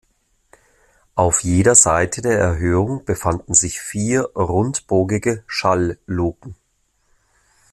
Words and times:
Auf 1.13 1.43
jeder 1.43 1.75
Seite 1.75 2.23
der 2.23 2.39
Erhöhung 2.39 3.05
befanden 3.05 3.53
sich 3.53 3.79
vier 3.79 4.23
rundbogige 4.33 5.43
Schallluken. 5.45 6.55